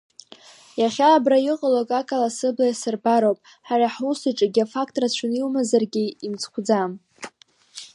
[0.81, 6.91] Иахьа абра иҟало акакала сыбла иасырбароуп, ҳара ҳусаҿ егьа фақт рацәаны иумазаргьы имцхәӡам.